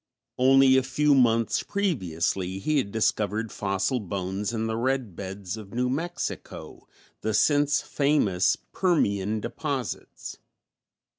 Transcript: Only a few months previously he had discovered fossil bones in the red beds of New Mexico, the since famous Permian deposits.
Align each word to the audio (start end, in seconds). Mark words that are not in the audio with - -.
Only 0.39 0.77
a 0.77 0.81
few 0.81 1.13
months 1.13 1.61
previously 1.61 2.57
he 2.57 2.79
had 2.79 2.91
discovered 2.91 3.51
fossil 3.51 3.99
bones 3.99 4.51
in 4.51 4.65
the 4.65 4.75
red 4.75 5.15
beds 5.15 5.57
of 5.57 5.75
New 5.75 5.91
Mexico, 5.91 6.87
the 7.21 7.35
since 7.35 7.81
famous 7.83 8.55
Permian 8.73 9.41
deposits. 9.41 10.39